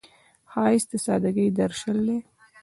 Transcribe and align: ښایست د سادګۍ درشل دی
ښایست 0.51 0.87
د 0.91 0.93
سادګۍ 1.05 1.47
درشل 1.59 1.97
دی 2.07 2.17